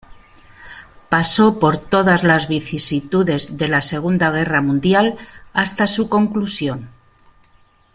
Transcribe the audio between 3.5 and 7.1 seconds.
de la Segunda Guerra Mundial hasta su conclusión.